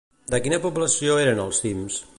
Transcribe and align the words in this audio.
De 0.33 0.39
quina 0.45 0.59
població 0.63 1.19
eren 1.27 1.45
els 1.47 1.63
cims? 1.67 2.05